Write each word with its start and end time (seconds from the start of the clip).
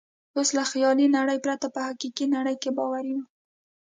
اوس 0.37 0.49
له 0.57 0.63
خیالي 0.71 1.07
نړۍ 1.17 1.37
پرته 1.45 1.67
په 1.75 1.79
حقیقي 1.87 2.25
نړۍ 2.35 2.55
کې 2.61 2.69
باوري 2.77 3.11
وم. 3.15 3.23